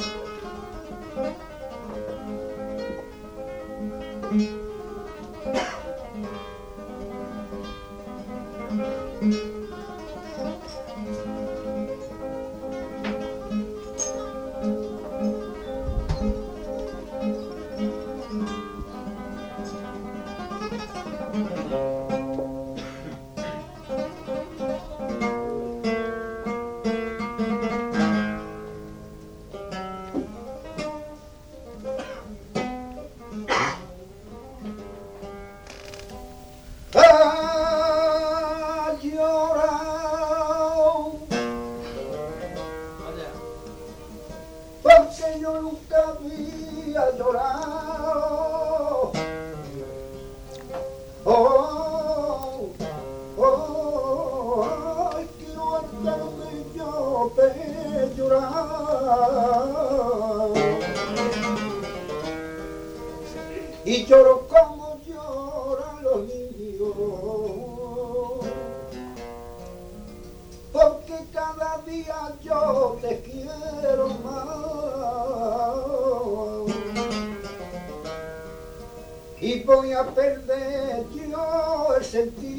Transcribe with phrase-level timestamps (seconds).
[0.00, 0.24] thank
[9.22, 9.32] mm-hmm.
[9.32, 9.53] you
[45.40, 49.12] yo nunca había llorado.
[51.24, 52.68] Oh,
[53.38, 54.66] oh,
[55.16, 58.54] ay, quiero hartarme yo de llorar.
[63.84, 66.94] Y lloro como lloran los niños.
[70.72, 73.33] Porque cada día yo te quiero
[79.74, 82.53] voy a perder yo el sentido.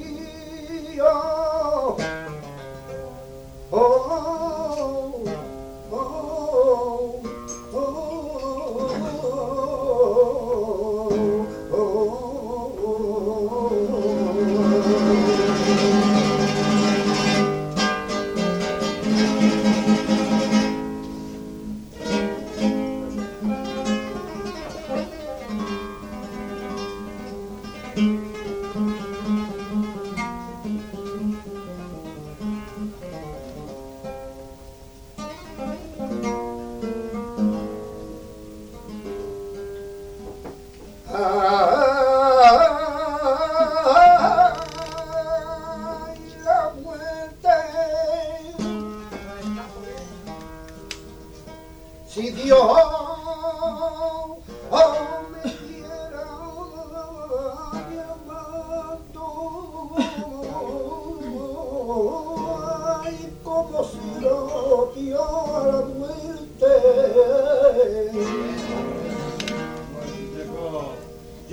[52.45, 53.04] Dios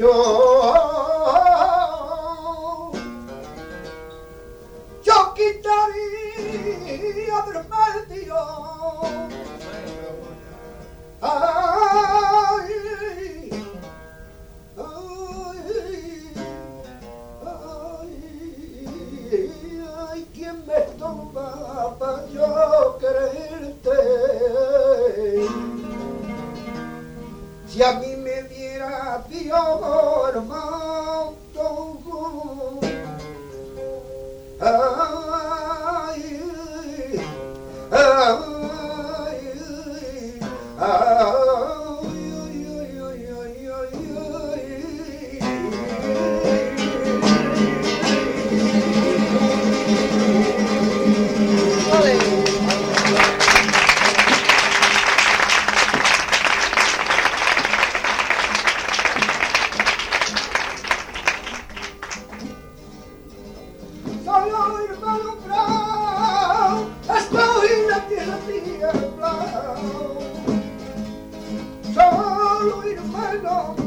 [0.03, 0.11] Yo,
[5.05, 8.41] yo quitaría del medio.
[11.21, 12.71] Ay,
[14.77, 16.33] ay,
[17.47, 18.13] ay,
[20.11, 21.49] ay, ¿quién me toma
[22.01, 23.99] para yo quererte?
[27.69, 28.12] Si a mí
[64.89, 65.33] hermano
[67.17, 68.39] estoy en la tierra.
[71.95, 73.82] Solo hermano